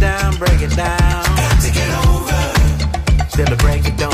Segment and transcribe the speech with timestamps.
[0.00, 1.24] down, break it down.
[1.60, 3.28] Take it over.
[3.28, 4.07] Still break it down.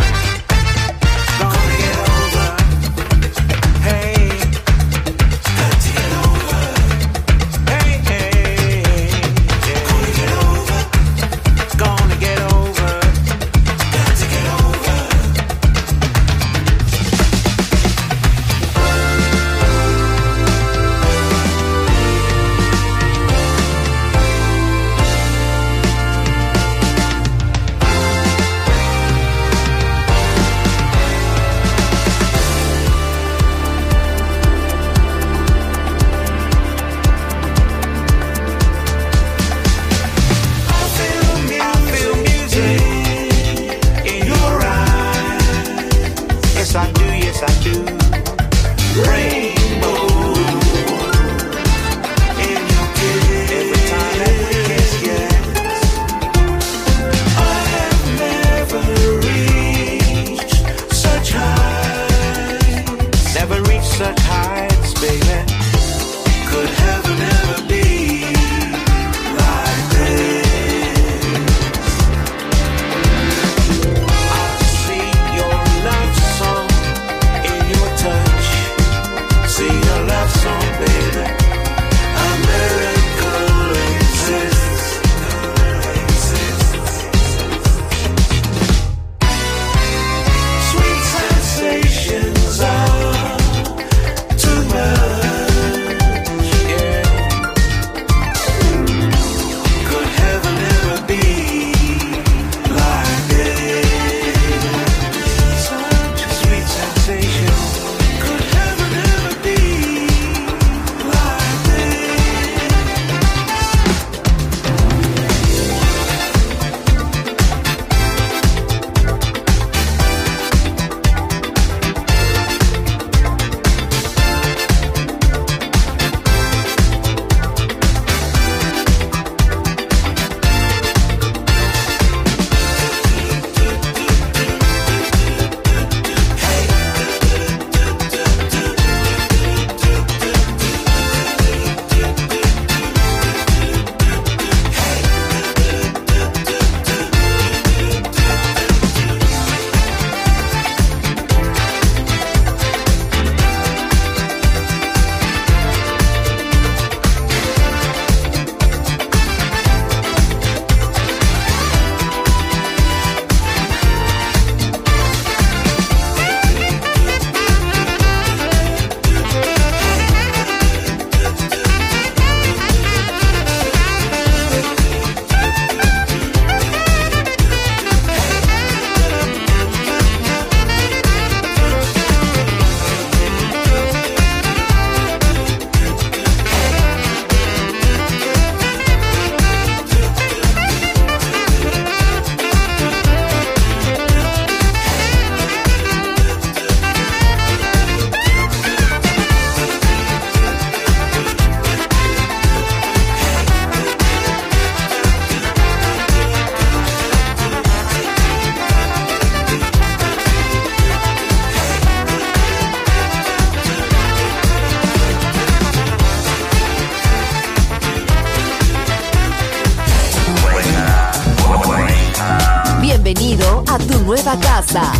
[223.14, 224.92] bienvenido a tu nueva casa.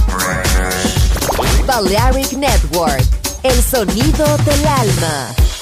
[1.67, 3.03] Balearic Network,
[3.43, 5.54] el sonido del alma.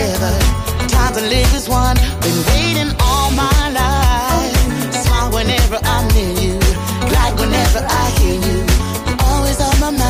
[0.00, 0.34] together.
[0.88, 1.96] Time to live as one.
[2.24, 4.94] Been waiting all my life.
[5.04, 6.58] Smile whenever I'm near you.
[7.10, 8.58] Glad whenever I hear you.
[9.28, 10.09] Always on my mind.